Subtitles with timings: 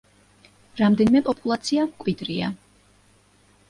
[0.79, 2.53] რამდენიმე პოპულაცია მკვიდრია.